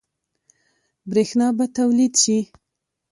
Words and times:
برښنا 1.11 1.47
به 1.57 1.65
تولید 1.75 2.13
شي؟ 2.23 2.37